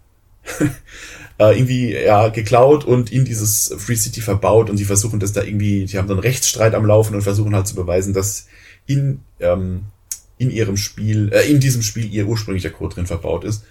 äh, 1.38 1.56
irgendwie 1.56 1.92
ja 1.92 2.30
geklaut 2.30 2.84
und 2.84 3.12
in 3.12 3.24
dieses 3.24 3.72
Free 3.78 3.94
City 3.94 4.22
verbaut 4.22 4.68
und 4.68 4.76
sie 4.76 4.84
versuchen 4.84 5.20
das 5.20 5.32
da 5.32 5.44
irgendwie, 5.44 5.84
die 5.84 5.98
haben 5.98 6.08
dann 6.08 6.18
Rechtsstreit 6.18 6.74
am 6.74 6.84
Laufen 6.84 7.14
und 7.14 7.22
versuchen 7.22 7.54
halt 7.54 7.68
zu 7.68 7.76
beweisen, 7.76 8.12
dass 8.12 8.48
in 8.86 9.20
ähm, 9.38 9.84
in 10.40 10.50
ihrem 10.50 10.76
Spiel, 10.76 11.30
äh, 11.32 11.50
in 11.50 11.60
diesem 11.60 11.82
Spiel 11.82 12.12
ihr 12.12 12.26
ursprünglicher 12.26 12.70
Code 12.70 12.94
drin 12.94 13.06
verbaut 13.06 13.44
ist. 13.44 13.62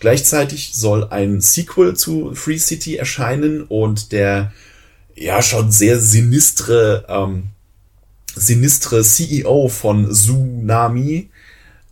Gleichzeitig 0.00 0.72
soll 0.74 1.04
ein 1.10 1.40
Sequel 1.40 1.94
zu 1.94 2.34
Free 2.34 2.58
City 2.58 2.96
erscheinen 2.96 3.62
und 3.62 4.10
der 4.10 4.52
ja 5.14 5.42
schon 5.42 5.70
sehr 5.70 6.00
sinistre 6.00 7.04
ähm, 7.08 7.48
sinistre 8.34 9.02
CEO 9.02 9.68
von 9.68 10.10
Tsunami 10.10 11.28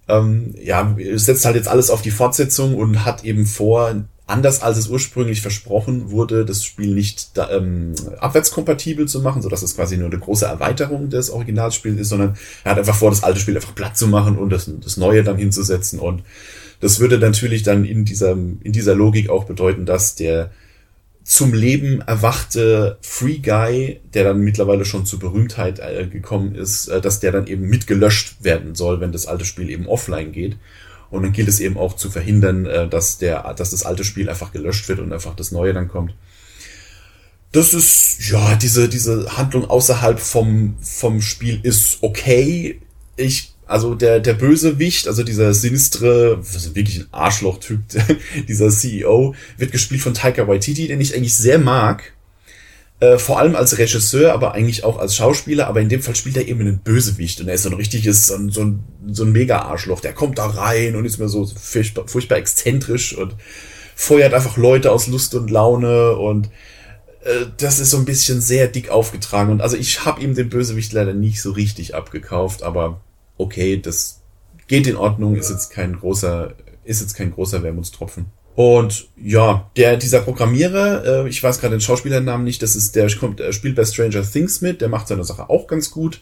ähm, 0.09 0.55
ja, 0.61 0.97
setzt 1.15 1.45
halt 1.45 1.57
jetzt 1.57 1.69
alles 1.69 1.91
auf 1.91 2.03
die 2.03 2.11
Fortsetzung 2.11 2.75
und 2.75 3.05
hat 3.05 3.25
eben 3.25 3.47
vor, 3.47 4.05
anders 4.33 4.63
als 4.63 4.79
es 4.79 4.89
ursprünglich 4.89 5.43
versprochen 5.43 6.11
wurde, 6.11 6.45
das 6.45 6.65
Spiel 6.65 6.95
nicht 6.95 7.37
da, 7.37 7.51
ähm, 7.51 7.95
abwärtskompatibel 8.19 9.07
zu 9.07 9.21
machen, 9.21 9.43
so 9.43 9.49
dass 9.49 9.63
es 9.63 9.77
quasi 9.77 9.97
nur 9.97 10.09
eine 10.09 10.19
große 10.19 10.47
Erweiterung 10.47 11.11
des 11.11 11.31
Originalspiels 11.31 12.01
ist, 12.01 12.09
sondern 12.09 12.37
er 12.65 12.73
hat 12.73 12.79
einfach 12.79 12.97
vor, 12.97 13.11
das 13.11 13.23
alte 13.23 13.39
Spiel 13.39 13.55
einfach 13.55 13.75
platt 13.75 13.97
zu 13.97 14.09
machen 14.09 14.39
und 14.39 14.51
das, 14.51 14.71
das 14.83 14.97
neue 14.97 15.23
dann 15.23 15.37
hinzusetzen 15.37 16.01
und 16.01 16.23
das 16.81 16.99
würde 16.99 17.19
natürlich 17.19 17.63
dann 17.63 17.85
in 17.85 18.05
dieser, 18.05 18.33
in 18.33 18.73
dieser 18.73 18.97
Logik 18.97 19.31
auch 19.31 19.45
bedeuten, 19.45 19.87
dass 19.87 20.17
der 20.17 20.51
zum 21.25 21.55
Leben 21.55 22.01
erwachte 22.01 22.99
Free 23.01 23.39
Guy, 23.39 24.01
der 24.13 24.25
dann 24.25 24.41
mittlerweile 24.41 24.85
schon 24.85 25.07
zur 25.07 25.21
Berühmtheit 25.21 25.79
äh, 25.79 26.07
gekommen 26.07 26.55
ist, 26.55 26.89
äh, 26.89 27.01
dass 27.01 27.21
der 27.21 27.31
dann 27.33 27.47
eben 27.47 27.69
mitgelöscht 27.69 28.43
werden 28.43 28.75
soll, 28.75 29.01
wenn 29.01 29.13
das 29.13 29.27
alte 29.27 29.45
Spiel 29.45 29.71
eben 29.71 29.87
offline 29.87 30.33
geht. 30.33 30.57
Und 31.13 31.23
dann 31.23 31.33
gilt 31.33 31.49
es 31.49 31.61
eben 31.61 31.77
auch 31.77 31.95
zu 31.95 32.11
verhindern, 32.11 32.67
äh, 32.67 32.89
dass 32.89 33.19
der, 33.19 33.55
dass 33.55 33.71
das 33.71 33.85
alte 33.85 34.03
Spiel 34.03 34.29
einfach 34.29 34.51
gelöscht 34.51 34.89
wird 34.89 34.99
und 34.99 35.13
einfach 35.13 35.37
das 35.37 35.53
neue 35.53 35.73
dann 35.73 35.89
kommt. 35.89 36.15
Das 37.53 37.75
ist, 37.75 38.31
ja, 38.31 38.57
diese, 38.57 38.89
diese 38.89 39.37
Handlung 39.37 39.69
außerhalb 39.69 40.19
vom, 40.19 40.77
vom 40.81 41.21
Spiel 41.21 41.61
ist 41.63 41.99
okay. 42.01 42.81
Ich 43.17 43.53
also 43.67 43.95
der, 43.95 44.21
der 44.21 44.35
Bösewicht, 44.35 45.07
also 45.09 45.23
dieser 45.23 45.55
sinistre, 45.55 46.43
also 46.53 46.75
wirklich 46.75 47.01
ein 47.01 47.07
Arschloch-Typ, 47.11 47.81
dieser 48.49 48.71
CEO, 48.71 49.35
wird 49.57 49.73
gespielt 49.73 50.03
von 50.03 50.15
Taika 50.15 50.47
Waititi, 50.49 50.89
den 50.89 51.01
ich 51.01 51.15
eigentlich 51.15 51.35
sehr 51.35 51.59
mag. 51.59 52.13
Äh, 53.03 53.19
vor 53.19 53.41
allem 53.41 53.57
als 53.57 53.79
Regisseur, 53.79 54.33
aber 54.33 54.55
eigentlich 54.55 54.85
auch 54.85 54.97
als 54.97 55.17
Schauspieler, 55.17 55.67
aber 55.67 55.81
in 55.81 55.89
dem 55.89 56.01
Fall 56.01 56.15
spielt 56.15 56.37
er 56.37 56.47
eben 56.47 56.61
einen 56.61 56.79
Bösewicht 56.79 57.41
und 57.41 57.49
er 57.49 57.55
ist 57.55 57.65
so 57.65 57.69
ein 57.69 57.75
richtiges, 57.75 58.29
so 58.29 58.37
ein, 58.37 58.51
so 58.51 58.61
ein, 58.61 58.85
so 59.11 59.25
ein 59.25 59.33
Mega-Arschloch. 59.33 59.99
Der 59.99 60.13
kommt 60.13 60.39
da 60.39 60.47
rein 60.47 60.95
und 60.95 61.05
ist 61.05 61.19
mir 61.19 61.29
so 61.29 61.45
furchtbar, 61.45 62.07
furchtbar 62.07 62.39
exzentrisch 62.39 63.19
und 63.19 63.35
feuert 63.97 64.35
einfach 64.35 64.57
Leute 64.57 64.93
aus 64.93 65.09
Lust 65.09 65.35
und 65.35 65.51
Laune 65.51 66.13
und 66.13 66.47
äh, 67.25 67.47
das 67.57 67.81
ist 67.81 67.91
so 67.91 67.97
ein 67.97 68.05
bisschen 68.05 68.41
sehr 68.41 68.69
dick 68.69 68.91
aufgetragen. 68.91 69.51
Und 69.51 69.63
also 69.63 69.77
ich 69.77 70.05
habe 70.05 70.23
ihm 70.23 70.37
den 70.37 70.49
Bösewicht 70.49 70.93
leider 70.93 71.13
nicht 71.13 71.43
so 71.43 71.51
richtig 71.51 71.97
abgekauft, 71.97 72.63
aber 72.63 73.01
okay, 73.37 73.81
das 73.81 74.21
geht 74.69 74.87
in 74.87 74.95
Ordnung, 74.95 75.35
ist 75.35 75.51
jetzt 75.51 75.71
kein 75.71 75.99
großer, 75.99 76.55
ist 76.85 77.01
jetzt 77.01 77.15
kein 77.15 77.33
großer 77.33 77.65
Wermutstropfen. 77.65 78.27
Und 78.55 79.09
ja, 79.17 79.71
der, 79.77 79.97
dieser 79.97 80.21
Programmierer, 80.21 81.25
äh, 81.25 81.29
ich 81.29 81.43
weiß 81.43 81.61
gerade 81.61 81.75
den 81.77 81.81
Schauspielernamen 81.81 82.45
nicht, 82.45 82.63
das 82.63 82.77
ist 82.77 82.95
der, 82.97 83.11
kommt, 83.17 83.41
der 83.41 83.53
spielt 83.53 83.77
bei 83.77 83.85
Stranger 83.85 84.23
Things 84.23 84.61
mit, 84.61 84.81
der 84.81 84.89
macht 84.89 85.09
seine 85.09 85.25
Sache 85.25 85.49
auch 85.49 85.67
ganz 85.67 85.91
gut. 85.91 86.21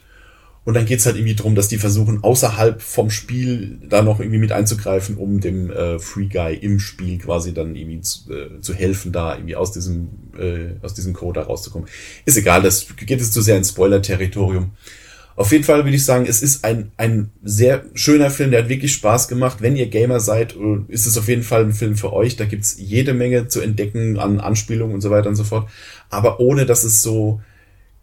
Und 0.65 0.75
dann 0.75 0.85
geht's 0.85 1.07
halt 1.07 1.17
irgendwie 1.17 1.35
drum, 1.35 1.55
dass 1.55 1.69
die 1.69 1.79
versuchen, 1.79 2.23
außerhalb 2.23 2.83
vom 2.83 3.11
Spiel 3.11 3.81
da 3.89 4.03
noch 4.03 4.21
irgendwie 4.21 4.39
mit 4.39 4.53
einzugreifen, 4.53 5.17
um 5.17 5.41
dem 5.41 5.71
äh, 5.71 5.99
Free 5.99 6.27
Guy 6.27 6.55
im 6.55 6.79
Spiel 6.79 7.19
quasi 7.19 7.55
dann 7.55 7.75
irgendwie 7.75 8.03
zu, 8.03 8.31
äh, 8.31 8.61
zu 8.61 8.75
helfen, 8.75 9.11
da 9.11 9.35
irgendwie 9.35 9.57
aus 9.57 9.73
diesem, 9.73 10.11
äh, 10.39 10.75
aus 10.83 10.93
diesem 10.93 11.15
Code 11.15 11.41
da 11.41 11.47
rauszukommen. 11.47 11.89
Ist 12.27 12.37
egal, 12.37 12.63
das 12.63 12.87
geht 12.95 13.09
jetzt 13.09 13.33
zu 13.33 13.41
sehr 13.41 13.57
ins 13.57 13.71
Spoiler-Territorium. 13.71 14.73
Auf 15.41 15.53
jeden 15.53 15.65
Fall 15.65 15.85
würde 15.85 15.97
ich 15.97 16.05
sagen, 16.05 16.27
es 16.29 16.43
ist 16.43 16.67
ein, 16.67 16.93
ein 16.99 17.31
sehr 17.43 17.85
schöner 17.95 18.31
Film, 18.31 18.51
der 18.51 18.63
hat 18.63 18.69
wirklich 18.69 18.93
Spaß 18.93 19.27
gemacht. 19.27 19.63
Wenn 19.63 19.75
ihr 19.75 19.87
Gamer 19.87 20.21
seid, 20.21 20.55
äh, 20.55 20.81
ist 20.89 21.07
es 21.07 21.17
auf 21.17 21.29
jeden 21.29 21.45
Fall 21.45 21.65
ein 21.65 21.73
Film 21.73 21.97
für 21.97 22.13
euch. 22.13 22.37
Da 22.37 22.45
gibt's 22.45 22.77
jede 22.79 23.15
Menge 23.15 23.49
zu 23.49 23.63
entdecken 23.63 24.19
an 24.19 24.39
Anspielungen 24.39 24.95
und 24.95 25.01
so 25.01 25.09
weiter 25.11 25.31
und 25.31 25.37
so 25.37 25.45
fort. 25.45 25.67
Aber 26.11 26.41
ohne, 26.41 26.67
dass 26.67 26.85
es 26.85 27.01
so 27.01 27.41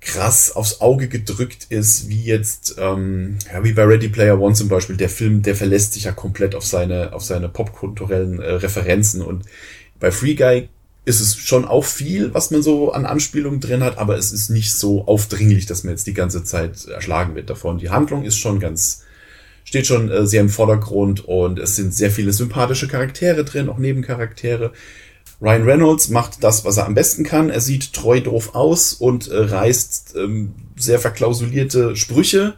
krass 0.01 0.55
aufs 0.55 0.81
Auge 0.81 1.09
gedrückt 1.09 1.67
ist, 1.69 2.09
wie 2.09 2.23
jetzt, 2.23 2.77
ähm, 2.79 3.37
ja, 3.53 3.63
wie 3.63 3.73
bei 3.73 3.83
Ready 3.83 4.09
Player 4.09 4.39
One 4.39 4.55
zum 4.55 4.67
Beispiel. 4.67 4.97
Der 4.97 5.09
Film, 5.09 5.43
der 5.43 5.53
verlässt 5.53 5.93
sich 5.93 6.05
ja 6.05 6.13
komplett 6.13 6.55
auf 6.55 6.65
seine, 6.65 7.13
auf 7.13 7.23
seine 7.23 7.49
popkulturellen 7.49 8.39
äh, 8.39 8.53
Referenzen. 8.53 9.21
Und 9.21 9.45
bei 9.99 10.09
Free 10.09 10.33
Guy 10.33 10.69
ist 11.07 11.21
es 11.21 11.37
schon 11.37 11.63
auch 11.63 11.85
viel, 11.85 12.33
was 12.33 12.51
man 12.51 12.61
so 12.61 12.91
an 12.91 13.05
Anspielungen 13.05 13.61
drin 13.61 13.81
hat, 13.81 13.97
aber 13.97 14.17
es 14.17 14.33
ist 14.33 14.49
nicht 14.49 14.73
so 14.73 15.07
aufdringlich, 15.07 15.65
dass 15.65 15.85
man 15.85 15.91
jetzt 15.93 16.05
die 16.05 16.13
ganze 16.13 16.43
Zeit 16.43 16.85
erschlagen 16.85 17.33
wird 17.33 17.49
davon. 17.49 17.77
Die 17.77 17.89
Handlung 17.89 18.25
ist 18.25 18.35
schon 18.35 18.59
ganz, 18.59 19.03
steht 19.63 19.87
schon 19.87 20.11
äh, 20.11 20.27
sehr 20.27 20.41
im 20.41 20.49
Vordergrund 20.49 21.23
und 21.23 21.59
es 21.59 21.77
sind 21.77 21.93
sehr 21.93 22.11
viele 22.11 22.33
sympathische 22.33 22.89
Charaktere 22.89 23.45
drin, 23.45 23.69
auch 23.69 23.77
Nebencharaktere. 23.77 24.73
Ryan 25.41 25.63
Reynolds 25.63 26.09
macht 26.09 26.43
das, 26.43 26.65
was 26.65 26.75
er 26.75 26.85
am 26.85 26.93
besten 26.93 27.23
kann. 27.23 27.49
Er 27.49 27.61
sieht 27.61 27.93
treu 27.93 28.19
doof 28.19 28.53
aus 28.53 28.91
und 28.91 29.29
äh, 29.29 29.37
reißt 29.37 30.15
ähm, 30.17 30.55
sehr 30.75 30.99
verklausulierte 30.99 31.95
Sprüche 31.95 32.55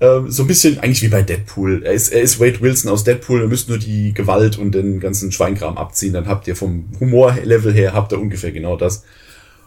ähm, 0.00 0.30
so 0.30 0.44
ein 0.44 0.46
bisschen 0.46 0.78
eigentlich 0.78 1.02
wie 1.02 1.08
bei 1.08 1.22
Deadpool. 1.22 1.82
Er 1.84 1.92
ist, 1.92 2.08
er 2.08 2.22
ist 2.22 2.40
Wade 2.40 2.60
Wilson 2.60 2.90
aus 2.90 3.04
Deadpool, 3.04 3.40
ihr 3.42 3.48
müsst 3.48 3.68
nur 3.68 3.78
die 3.78 4.14
Gewalt 4.14 4.58
und 4.58 4.74
den 4.74 5.00
ganzen 5.00 5.30
Schweinkram 5.30 5.76
abziehen, 5.76 6.12
dann 6.12 6.26
habt 6.26 6.48
ihr 6.48 6.56
vom 6.56 6.88
Humorlevel 6.98 7.72
her, 7.72 7.92
habt 7.92 8.12
ihr 8.12 8.20
ungefähr 8.20 8.52
genau 8.52 8.76
das. 8.76 9.04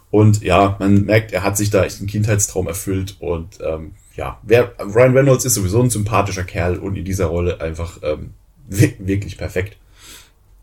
Und 0.09 0.43
ja, 0.43 0.75
man 0.79 1.05
merkt, 1.05 1.31
er 1.33 1.43
hat 1.43 1.57
sich 1.57 1.69
da 1.69 1.83
echt 1.83 1.99
einen 1.99 2.07
Kindheitstraum 2.07 2.67
erfüllt 2.67 3.17
und 3.19 3.59
ähm, 3.61 3.91
ja, 4.15 4.39
wer, 4.43 4.73
Ryan 4.79 5.17
Reynolds 5.17 5.45
ist 5.45 5.55
sowieso 5.55 5.81
ein 5.81 5.89
sympathischer 5.89 6.43
Kerl 6.43 6.77
und 6.77 6.95
in 6.95 7.05
dieser 7.05 7.25
Rolle 7.25 7.61
einfach 7.61 7.99
ähm, 8.03 8.31
wirklich 8.67 9.37
perfekt. 9.37 9.77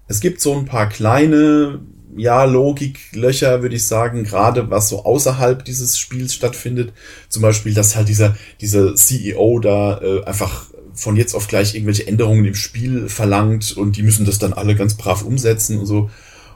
Es 0.06 0.20
gibt 0.20 0.40
so 0.40 0.56
ein 0.56 0.66
paar 0.66 0.88
kleine 0.88 1.80
ja, 2.16 2.44
Logiklöcher, 2.44 3.62
würde 3.62 3.76
ich 3.76 3.86
sagen, 3.86 4.24
gerade 4.24 4.70
was 4.70 4.88
so 4.88 5.04
außerhalb 5.04 5.64
dieses 5.64 5.98
Spiels 5.98 6.34
stattfindet. 6.34 6.92
Zum 7.28 7.42
Beispiel, 7.42 7.74
dass 7.74 7.96
halt 7.96 8.08
dieser, 8.08 8.36
dieser 8.60 8.94
CEO 8.94 9.60
da 9.60 10.00
äh, 10.00 10.24
einfach 10.24 10.66
von 10.92 11.16
jetzt 11.16 11.34
auf 11.34 11.48
gleich 11.48 11.74
irgendwelche 11.74 12.06
Änderungen 12.06 12.44
im 12.44 12.54
Spiel 12.54 13.08
verlangt 13.08 13.76
und 13.76 13.96
die 13.96 14.02
müssen 14.02 14.26
das 14.26 14.38
dann 14.38 14.52
alle 14.52 14.74
ganz 14.74 14.94
brav 14.94 15.22
umsetzen 15.22 15.78
und 15.78 15.86
so. 15.86 16.10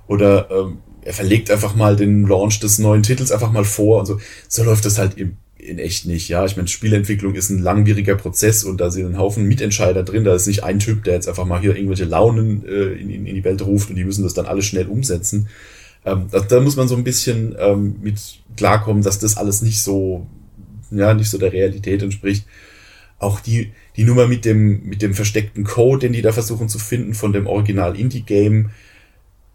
Oder 0.07 0.51
ähm, 0.51 0.79
er 1.03 1.15
verlegt 1.15 1.51
einfach 1.51 1.75
mal 1.75 1.97
den 1.97 2.27
Launch 2.27 2.61
des 2.61 2.79
neuen 2.79 3.03
Titels 3.03 3.33
einfach 3.33 3.53
mal 3.53 3.65
vor 3.65 4.01
und 4.01 4.07
so. 4.07 4.19
So 4.49 4.65
läuft 4.65 4.85
das 4.85 4.99
halt 4.99 5.17
im 5.19 5.37
in 5.65 5.79
echt 5.79 6.07
nicht. 6.07 6.29
Ja, 6.29 6.45
ich 6.45 6.57
meine, 6.57 6.69
Spielentwicklung 6.69 7.35
ist 7.35 7.51
ein 7.51 7.59
langwieriger 7.59 8.15
Prozess 8.15 8.65
und 8.65 8.81
da 8.81 8.91
sind 8.91 9.07
ein 9.07 9.19
Haufen 9.19 9.45
Mitentscheider 9.45 10.03
drin. 10.03 10.25
Da 10.25 10.35
ist 10.35 10.47
nicht 10.47 10.65
ein 10.65 10.79
Typ, 10.79 11.05
der 11.05 11.15
jetzt 11.15 11.29
einfach 11.29 11.47
mal 11.47 11.61
hier 11.61 11.75
irgendwelche 11.75 12.05
Launen 12.05 12.65
äh, 12.67 12.93
in, 12.93 13.11
in, 13.11 13.27
in 13.27 13.35
die 13.35 13.45
Welt 13.45 13.63
ruft 13.63 13.91
und 13.91 13.97
die 13.97 14.05
müssen 14.05 14.23
das 14.23 14.35
dann 14.35 14.47
alles 14.47 14.67
schnell 14.67 14.87
umsetzen. 14.87 15.49
Ähm, 16.05 16.27
da, 16.31 16.41
da 16.41 16.61
muss 16.61 16.77
man 16.77 16.89
so 16.89 16.97
ein 16.97 17.05
bisschen 17.05 17.57
ähm, 17.59 17.97
mit 18.03 18.19
klarkommen, 18.57 19.03
dass 19.03 19.19
das 19.19 19.37
alles 19.37 19.63
nicht 19.63 19.81
so, 19.81 20.27
ja, 20.91 21.15
nicht 21.15 21.31
so 21.31 21.39
der 21.39 21.53
Realität 21.53 22.03
entspricht. 22.03 22.45
Auch 23.19 23.41
die, 23.41 23.73
die 23.97 24.05
Nummer 24.05 24.27
mit 24.27 24.45
dem, 24.45 24.85
mit 24.87 25.01
dem 25.01 25.15
versteckten 25.15 25.65
Code, 25.65 26.01
den 26.01 26.13
die 26.13 26.23
da 26.23 26.33
versuchen 26.33 26.69
zu 26.69 26.79
finden 26.79 27.15
von 27.15 27.33
dem 27.33 27.47
Original 27.47 27.99
Indie-Game, 27.99 28.71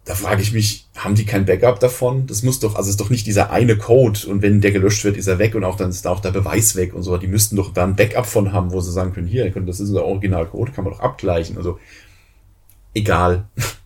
da 0.06 0.16
frage 0.16 0.42
ich 0.42 0.54
mich, 0.54 0.88
haben 0.96 1.16
die 1.16 1.26
kein 1.26 1.46
Backup 1.46 1.80
davon? 1.80 2.26
Das 2.26 2.42
muss 2.42 2.60
doch, 2.60 2.76
also 2.76 2.90
ist 2.90 3.00
doch 3.00 3.10
nicht 3.10 3.28
dieser 3.28 3.52
eine 3.52 3.78
Code 3.78 4.20
und 4.28 4.42
wenn 4.42 4.62
der 4.62 4.72
gelöscht 4.72 5.04
wird, 5.04 5.18
ist 5.18 5.28
er 5.28 5.40
weg 5.40 5.54
und 5.56 5.64
auch 5.64 5.76
dann 5.76 5.92
ist 5.92 6.06
da 6.06 6.10
auch 6.10 6.20
der 6.20 6.32
Beweis 6.32 6.76
weg 6.76 6.94
und 6.94 7.04
so. 7.04 7.18
Die 7.18 7.28
müssten 7.28 7.56
doch 7.56 7.74
da 7.74 7.84
ein 7.84 7.96
Backup 7.96 8.26
von 8.26 8.52
haben, 8.52 8.72
wo 8.72 8.82
sie 8.82 8.92
sagen 8.92 9.14
können, 9.14 9.28
hier, 9.28 9.50
das 9.52 9.80
ist 9.80 9.90
unser 9.90 10.06
Originalcode, 10.06 10.74
kann 10.74 10.84
man 10.84 10.94
doch 10.94 11.02
abgleichen. 11.02 11.58
Also 11.58 11.80
egal. 12.94 13.48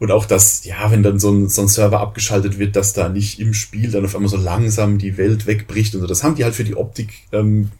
Und 0.00 0.10
auch 0.10 0.24
das, 0.24 0.64
ja, 0.64 0.90
wenn 0.90 1.02
dann 1.02 1.18
so 1.18 1.30
ein, 1.30 1.50
so 1.50 1.60
ein 1.60 1.68
Server 1.68 2.00
abgeschaltet 2.00 2.58
wird, 2.58 2.74
dass 2.74 2.94
da 2.94 3.10
nicht 3.10 3.38
im 3.38 3.52
Spiel 3.52 3.90
dann 3.90 4.06
auf 4.06 4.14
einmal 4.14 4.30
so 4.30 4.38
langsam 4.38 4.96
die 4.96 5.18
Welt 5.18 5.46
wegbricht 5.46 5.94
und 5.94 6.00
so. 6.00 6.06
Das 6.06 6.24
haben 6.24 6.36
die 6.36 6.44
halt 6.44 6.54
für 6.54 6.64
die 6.64 6.74
Optik 6.74 7.28
ähm, 7.32 7.70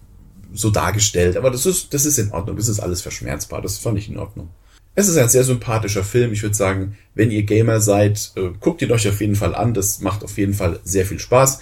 so 0.52 0.68
dargestellt. 0.68 1.38
Aber 1.38 1.50
das 1.50 1.64
ist, 1.64 1.94
das 1.94 2.04
ist 2.04 2.18
in 2.18 2.30
Ordnung. 2.30 2.56
Das 2.56 2.68
ist 2.68 2.78
alles 2.78 3.00
verschmerzbar. 3.00 3.62
Das 3.62 3.78
fand 3.78 3.96
ich 3.96 4.10
in 4.10 4.18
Ordnung. 4.18 4.50
Es 4.94 5.08
ist 5.08 5.16
ein 5.16 5.28
sehr 5.28 5.44
sympathischer 5.44 6.04
Film. 6.04 6.32
Ich 6.32 6.42
würde 6.42 6.56
sagen, 6.56 6.96
wenn 7.14 7.30
ihr 7.30 7.44
Gamer 7.44 7.80
seid, 7.80 8.32
äh, 8.36 8.50
guckt 8.58 8.82
ihn 8.82 8.90
euch 8.90 9.08
auf 9.08 9.20
jeden 9.20 9.36
Fall 9.36 9.54
an. 9.54 9.72
Das 9.72 10.00
macht 10.00 10.24
auf 10.24 10.36
jeden 10.36 10.54
Fall 10.54 10.80
sehr 10.84 11.06
viel 11.06 11.18
Spaß. 11.18 11.60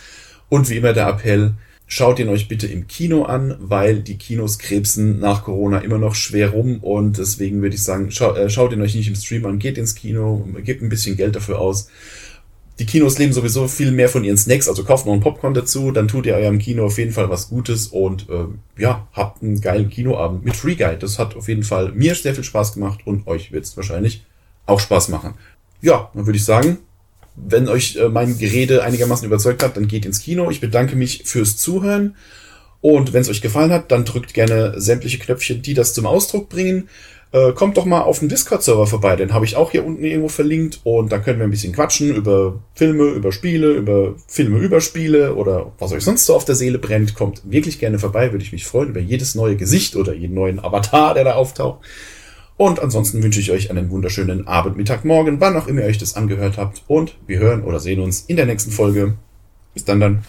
Und 0.49 0.71
wie 0.71 0.77
immer 0.77 0.95
der 0.95 1.09
Appell, 1.09 1.55
schaut 1.87 2.19
ihn 2.19 2.29
euch 2.29 2.49
bitte 2.49 2.67
im 2.67 2.87
Kino 2.87 3.25
an, 3.25 3.57
weil 3.61 4.01
die 4.01 4.19
Kinos 4.19 4.59
krebsen 4.59 5.19
nach 5.19 5.45
Corona 5.45 5.79
immer 5.79 5.99
noch 5.99 6.15
schwer 6.15 6.51
rum 6.51 6.79
und 6.81 7.19
deswegen 7.19 7.63
würde 7.63 7.77
ich 7.77 7.83
sagen, 7.83 8.09
äh, 8.09 8.51
schaut 8.51 8.73
ihn 8.73 8.83
euch 8.83 8.95
nicht 8.95 9.09
im 9.09 9.15
Stream 9.15 9.47
an, 9.47 9.59
geht 9.59 9.79
ins 9.79 9.95
Kino, 9.95 10.47
gebt 10.63 10.83
ein 10.83 10.91
bisschen 10.91 11.17
Geld 11.17 11.35
dafür 11.35 11.59
aus 11.59 11.89
die 12.79 12.87
Kinos 12.87 13.19
leben 13.19 13.33
sowieso 13.33 13.67
viel 13.67 13.91
mehr 13.91 14.09
von 14.09 14.23
ihren 14.23 14.39
Snacks, 14.39 14.69
also 14.69 14.85
kauft 14.85 15.05
noch 15.05 15.13
ein 15.13 15.21
Popcorn 15.21 15.55
dazu, 15.55 15.91
dann 15.91 16.07
tut 16.07 16.27
ihr 16.27 16.35
eurem 16.35 16.59
Kino 16.59 16.87
auf 16.87 16.99
jeden 16.99 17.13
Fall 17.13 17.29
was 17.29 17.49
Gutes 17.49 17.89
und 17.89 18.29
äh, 18.29 18.45
ja, 18.81 19.09
habt 19.13 19.43
einen 19.43 19.61
geilen 19.61 19.91
Kinoabend 19.91 20.45
mit 20.45 20.57
Free 20.57 20.77
Guide. 20.77 20.99
Das 20.99 21.19
hat 21.19 21.35
auf 21.35 21.49
jeden 21.49 21.65
Fall 21.65 21.93
mir 21.93 22.15
sehr 22.15 22.35
viel 22.35 22.45
Spaß 22.45 22.75
gemacht 22.75 23.01
und 23.05 23.27
euch 23.27 23.51
wird 23.51 23.65
es 23.65 23.77
wahrscheinlich 23.77 24.25
auch 24.67 24.79
Spaß 24.79 25.09
machen. 25.09 25.35
Ja, 25.81 26.11
dann 26.15 26.27
würde 26.27 26.37
ich 26.37 26.45
sagen, 26.45 26.79
wenn 27.35 27.69
euch 27.69 27.97
äh, 27.97 28.09
mein 28.09 28.39
Gerede 28.39 28.85
einigermaßen 28.85 29.27
überzeugt 29.27 29.63
hat, 29.63 29.77
dann 29.77 29.89
geht 29.89 30.07
ins 30.07 30.21
Kino. 30.21 30.51
Ich 30.51 30.61
bedanke 30.61 30.95
mich 30.95 31.23
fürs 31.25 31.57
Zuhören. 31.57 32.15
Und 32.81 33.13
wenn 33.13 33.23
es 33.23 33.29
euch 33.29 33.43
gefallen 33.43 33.73
hat, 33.73 33.91
dann 33.91 34.05
drückt 34.05 34.35
gerne 34.35 34.81
sämtliche 34.81 35.19
Knöpfchen, 35.19 35.63
die 35.63 35.75
das 35.75 35.95
zum 35.95 36.07
Ausdruck 36.07 36.49
bringen 36.49 36.89
äh, 37.33 37.53
kommt 37.53 37.77
doch 37.77 37.85
mal 37.85 38.03
auf 38.03 38.21
den 38.21 38.29
Discord-Server 38.29 38.87
vorbei. 38.87 39.17
Den 39.17 39.35
habe 39.35 39.45
ich 39.45 39.57
auch 39.57 39.71
hier 39.71 39.85
unten 39.85 40.05
irgendwo 40.05 40.29
verlinkt 40.29 40.81
und 40.85 41.13
da 41.13 41.19
können 41.19 41.39
wir 41.39 41.47
ein 41.47 41.51
bisschen 41.51 41.73
quatschen 41.73 42.15
über 42.15 42.61
Filme, 42.75 43.05
über 43.05 43.33
Spiele, 43.33 43.73
über 43.73 44.15
Filme 44.27 44.59
über 44.59 44.81
Spiele 44.81 45.35
oder 45.35 45.73
was 45.79 45.93
euch 45.93 46.05
sonst 46.05 46.27
so 46.27 46.35
auf 46.35 46.45
der 46.45 46.55
Seele 46.55 46.79
brennt. 46.79 47.15
Kommt 47.15 47.43
wirklich 47.45 47.79
gerne 47.79 47.99
vorbei, 47.99 48.33
würde 48.33 48.45
ich 48.45 48.53
mich 48.53 48.65
freuen 48.65 48.91
über 48.91 49.01
jedes 49.01 49.35
neue 49.35 49.57
Gesicht 49.57 49.97
oder 49.97 50.15
jeden 50.15 50.35
neuen 50.35 50.59
Avatar, 50.59 51.15
der 51.15 51.25
da 51.25 51.35
auftaucht. 51.35 51.81
Und 52.57 52.81
ansonsten 52.81 53.23
wünsche 53.23 53.41
ich 53.41 53.53
euch 53.53 53.71
einen 53.71 53.89
wunderschönen 53.91 54.49
Abend, 54.49 54.77
Mittag, 54.77 55.05
Morgen, 55.05 55.41
wann 55.41 55.57
auch 55.57 55.69
immer 55.69 55.83
ihr 55.83 55.87
euch 55.87 55.99
das 55.99 56.17
angehört 56.17 56.59
habt. 56.59 56.83
Und 56.89 57.17
wir 57.27 57.39
hören 57.39 57.63
oder 57.63 57.79
sehen 57.79 58.01
uns 58.01 58.23
in 58.27 58.37
der 58.37 58.47
nächsten 58.47 58.73
Folge. 58.73 59.15
Bis 59.75 59.85
dann 59.85 60.01
dann. 60.01 60.25